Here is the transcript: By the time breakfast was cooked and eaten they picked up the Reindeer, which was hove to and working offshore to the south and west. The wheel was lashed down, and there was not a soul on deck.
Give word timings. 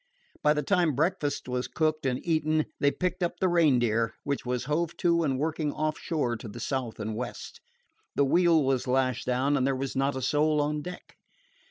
By 0.41 0.55
the 0.55 0.63
time 0.63 0.95
breakfast 0.95 1.47
was 1.47 1.67
cooked 1.67 2.07
and 2.07 2.17
eaten 2.25 2.65
they 2.79 2.89
picked 2.89 3.21
up 3.21 3.39
the 3.39 3.47
Reindeer, 3.47 4.15
which 4.23 4.47
was 4.47 4.63
hove 4.63 4.97
to 4.97 5.21
and 5.21 5.37
working 5.37 5.71
offshore 5.71 6.37
to 6.37 6.47
the 6.47 6.59
south 6.59 6.99
and 6.99 7.15
west. 7.15 7.61
The 8.15 8.25
wheel 8.25 8.63
was 8.63 8.87
lashed 8.87 9.27
down, 9.27 9.55
and 9.55 9.67
there 9.67 9.75
was 9.75 9.95
not 9.95 10.15
a 10.15 10.23
soul 10.23 10.59
on 10.59 10.81
deck. 10.81 11.17